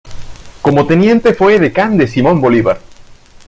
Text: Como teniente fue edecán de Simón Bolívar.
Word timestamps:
Como 0.63 0.87
teniente 0.87 1.35
fue 1.35 1.57
edecán 1.57 1.95
de 1.95 2.07
Simón 2.07 2.41
Bolívar. 2.41 2.81